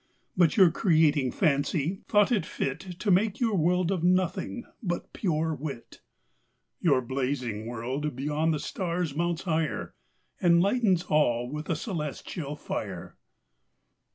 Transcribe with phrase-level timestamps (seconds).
[0.35, 5.53] But your Creating Fancy, thought it fit To make your World of Nothing, but pure
[5.53, 6.01] Wit.
[6.79, 9.93] Your Blazing World, beyond the Stars mounts higher,
[10.41, 12.87] Enlightens all with a Cœlestial Fier.
[12.87, 13.17] William Newcastle.